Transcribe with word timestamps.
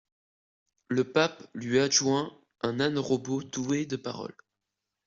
Le 0.89 1.03
pape 1.03 1.47
lui 1.53 1.77
adjoint 1.77 2.35
un 2.61 2.79
âne-robot 2.79 3.43
doué 3.43 3.85
de 3.85 3.97
parole. 3.97 4.33